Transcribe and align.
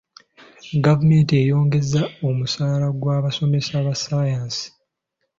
Gavumenti 0.85 1.31
eyongezza 1.41 2.01
omusaala 2.27 2.87
gw'abasomesa 3.01 3.75
ba 3.85 3.93
saayansi. 4.03 4.65